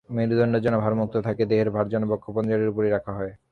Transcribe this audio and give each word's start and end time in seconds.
মেরুদণ্ড 0.09 0.55
যেন 0.65 0.75
ভারমুক্ত 0.77 1.15
থাকে, 1.27 1.43
দেহের 1.45 1.69
ভার 1.71 1.85
যেন 1.89 2.03
বক্ষ-পঞ্জরের 2.11 2.71
উপর 2.71 2.83
রাখা 2.91 3.11
হয়। 3.13 3.33